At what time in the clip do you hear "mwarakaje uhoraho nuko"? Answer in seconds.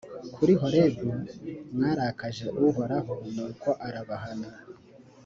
1.75-3.69